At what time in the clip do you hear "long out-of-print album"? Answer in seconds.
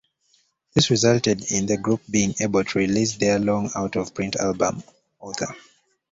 3.37-4.81